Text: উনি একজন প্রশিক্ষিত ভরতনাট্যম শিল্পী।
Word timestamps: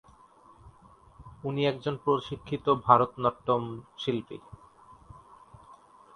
উনি 1.43 1.61
একজন 1.65 1.95
প্রশিক্ষিত 2.05 2.65
ভরতনাট্যম 2.85 3.63
শিল্পী। 3.97 4.37